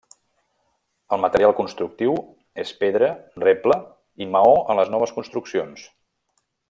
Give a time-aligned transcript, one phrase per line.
[1.17, 2.15] El material constructiu
[2.63, 3.11] és pedra,
[3.45, 3.77] reble,
[4.27, 5.85] i maó en les noves construccions.